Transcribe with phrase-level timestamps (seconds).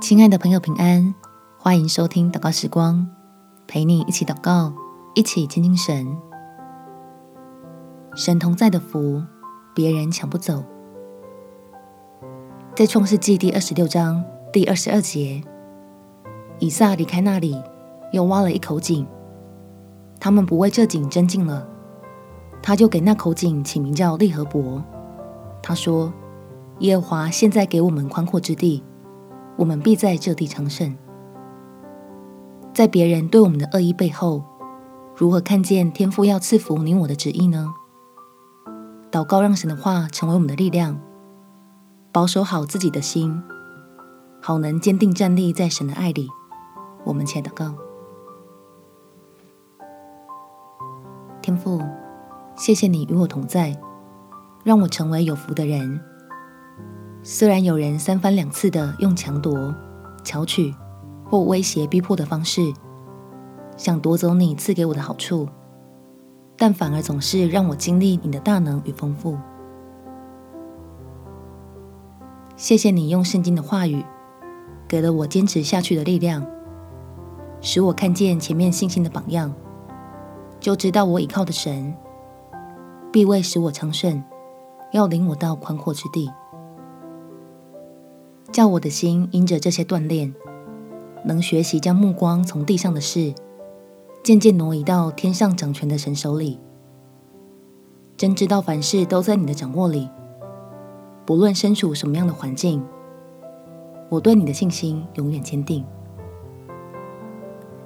[0.00, 1.14] 亲爱的朋友，平安！
[1.58, 3.06] 欢迎收听祷告时光，
[3.66, 4.72] 陪你一起祷告，
[5.14, 6.16] 一起亲近神。
[8.14, 9.22] 神同在的福，
[9.74, 10.64] 别人抢不走。
[12.74, 15.42] 在创世纪第二十六章第二十二节，
[16.58, 17.62] 以撒离开那里，
[18.14, 19.06] 又挖了一口井。
[20.18, 21.68] 他们不为这井争竞了，
[22.62, 24.82] 他就给那口井起名叫利河伯。
[25.62, 26.10] 他说
[26.80, 28.82] ：“耶和华现在给我们宽阔之地。”
[29.60, 30.96] 我们必在这地昌盛。
[32.72, 34.42] 在别人对我们的恶意背后，
[35.14, 37.74] 如何看见天父要赐福你我的旨意呢？
[39.12, 40.98] 祷告，让神的话成为我们的力量，
[42.10, 43.42] 保守好自己的心，
[44.40, 46.30] 好能坚定站立在神的爱里。
[47.04, 47.74] 我们且祷告。
[51.42, 51.82] 天父，
[52.56, 53.78] 谢谢你与我同在，
[54.64, 56.00] 让我成为有福的人。
[57.22, 59.74] 虽然有人三番两次的用强夺、
[60.24, 60.74] 巧取
[61.28, 62.72] 或威胁逼迫的方式，
[63.76, 65.46] 想夺走你赐给我的好处，
[66.56, 69.36] 但反而总是让我经历你的大能与丰富。
[72.56, 74.02] 谢谢你用圣经的话语，
[74.88, 76.44] 给了我坚持下去的力量，
[77.60, 79.52] 使我看见前面信心的榜样，
[80.58, 81.94] 就知道我倚靠的神
[83.12, 84.22] 必为使我昌盛，
[84.92, 86.30] 要领我到宽阔之地。
[88.60, 90.34] 叫我的心因着这些锻炼，
[91.24, 93.32] 能学习将目光从地上的事，
[94.22, 96.60] 渐渐挪移到天上掌权的神手里。
[98.18, 100.10] 真知道凡事都在你的掌握里，
[101.24, 102.84] 不论身处什么样的环境，
[104.10, 105.82] 我对你的信心永远坚定。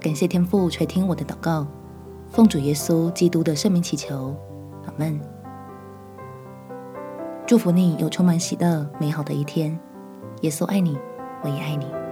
[0.00, 1.64] 感谢天父垂听我的祷告，
[2.26, 4.34] 奉主耶稣基督的圣名祈求，
[4.86, 5.20] 阿门。
[7.46, 9.78] 祝福你有充满喜乐、美好的一天。
[10.42, 10.98] 耶稣爱你，
[11.42, 12.03] 我也爱你。